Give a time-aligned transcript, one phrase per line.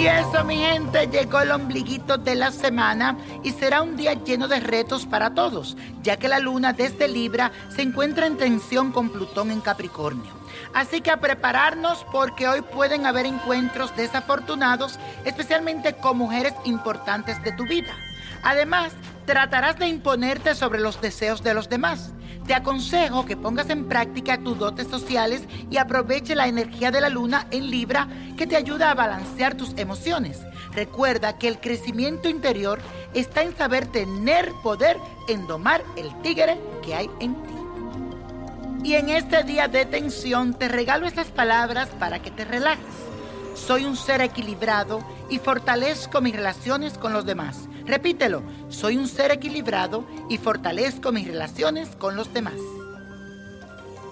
[0.00, 4.48] Y eso, mi gente, llegó el ombliguito de la semana y será un día lleno
[4.48, 9.10] de retos para todos, ya que la luna desde Libra se encuentra en tensión con
[9.10, 10.32] Plutón en Capricornio.
[10.72, 17.52] Así que a prepararnos porque hoy pueden haber encuentros desafortunados, especialmente con mujeres importantes de
[17.52, 17.94] tu vida.
[18.42, 18.94] Además,
[19.26, 22.14] tratarás de imponerte sobre los deseos de los demás.
[22.50, 27.08] Te aconsejo que pongas en práctica tus dotes sociales y aproveche la energía de la
[27.08, 30.40] luna en Libra que te ayuda a balancear tus emociones.
[30.72, 32.80] Recuerda que el crecimiento interior
[33.14, 34.96] está en saber tener poder
[35.28, 37.54] en domar el tigre que hay en ti.
[38.82, 42.96] Y en este día de tensión te regalo estas palabras para que te relajes.
[43.54, 47.68] Soy un ser equilibrado y fortalezco mis relaciones con los demás.
[47.90, 52.54] Repítelo, soy un ser equilibrado y fortalezco mis relaciones con los demás.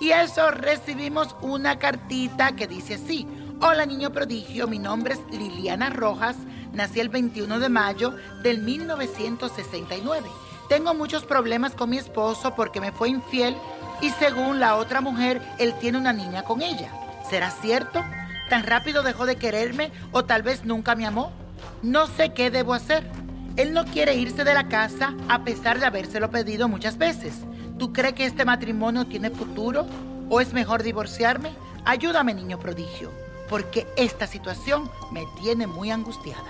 [0.00, 3.28] Y eso recibimos una cartita que dice así.
[3.60, 6.34] Hola niño prodigio, mi nombre es Liliana Rojas,
[6.72, 10.28] nací el 21 de mayo del 1969.
[10.68, 13.54] Tengo muchos problemas con mi esposo porque me fue infiel
[14.02, 16.90] y según la otra mujer, él tiene una niña con ella.
[17.30, 18.04] ¿Será cierto?
[18.48, 21.30] ¿Tan rápido dejó de quererme o tal vez nunca me amó?
[21.82, 23.19] No sé qué debo hacer.
[23.60, 27.34] Él no quiere irse de la casa a pesar de habérselo pedido muchas veces.
[27.78, 29.84] ¿Tú crees que este matrimonio tiene futuro?
[30.30, 31.50] ¿O es mejor divorciarme?
[31.84, 33.10] Ayúdame, niño prodigio,
[33.50, 36.48] porque esta situación me tiene muy angustiada.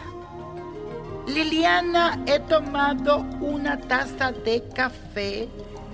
[1.27, 5.49] Liliana, he tomado una taza de café,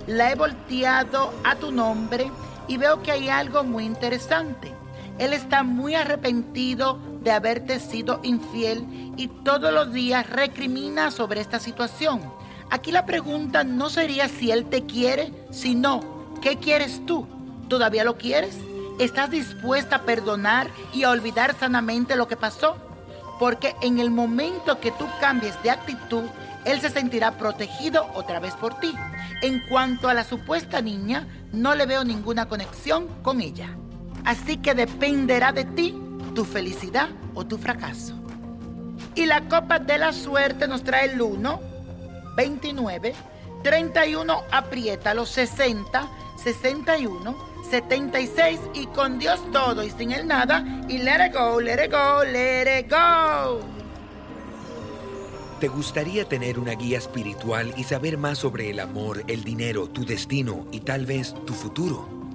[0.05, 2.29] la he volteado a tu nombre
[2.67, 4.71] y veo que hay algo muy interesante.
[5.17, 11.59] Él está muy arrepentido de haberte sido infiel y todos los días recrimina sobre esta
[11.59, 12.21] situación.
[12.69, 17.27] Aquí la pregunta no sería si él te quiere, sino ¿qué quieres tú?
[17.67, 18.57] ¿Todavía lo quieres?
[18.97, 22.77] ¿Estás dispuesta a perdonar y a olvidar sanamente lo que pasó?
[23.41, 26.23] Porque en el momento que tú cambies de actitud,
[26.63, 28.93] él se sentirá protegido otra vez por ti.
[29.41, 33.75] En cuanto a la supuesta niña, no le veo ninguna conexión con ella.
[34.23, 35.93] Así que dependerá de ti
[36.37, 38.13] tu felicidad o tu fracaso.
[39.15, 41.61] Y la copa de la suerte nos trae el 1,
[42.35, 43.15] 29,
[43.63, 46.07] 31, aprieta los 60,
[46.43, 47.35] 61,
[47.67, 51.91] 76 y con Dios todo y sin el nada y let it go, let it
[51.91, 53.59] go, let it go.
[55.59, 60.05] ¿Te gustaría tener una guía espiritual y saber más sobre el amor, el dinero, tu
[60.05, 62.16] destino y tal vez tu futuro?